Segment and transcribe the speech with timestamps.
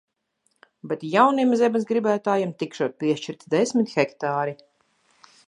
[0.91, 4.59] Bet jauniem zemes gribētājiem tikšot piešķirts desmit hektāri.